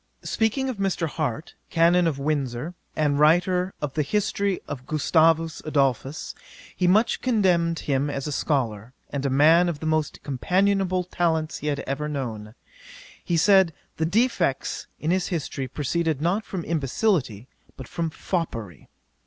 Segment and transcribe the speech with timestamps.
[0.23, 1.07] 'Speaking of Mr.
[1.07, 6.33] Harte, Canon of Windsor, and writer of The History of Gustavus Adolphus,
[6.75, 11.59] he much commended him as a scholar, and a man of the most companionable talents
[11.59, 12.55] he had ever known.
[13.23, 17.47] He said, the defects in his history proceeded not from imbecility,
[17.77, 18.89] but from foppery.